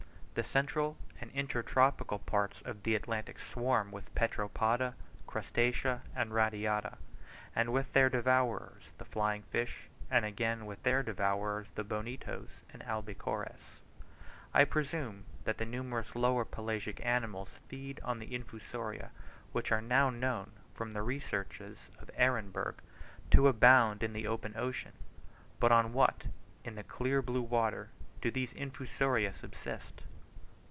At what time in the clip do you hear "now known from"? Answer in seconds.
19.81-20.91